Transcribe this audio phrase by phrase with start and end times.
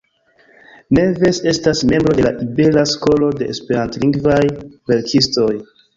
[0.97, 4.43] Neves estas membro de la Ibera Skolo de Esperantlingvaj
[4.95, 5.51] verkistoj.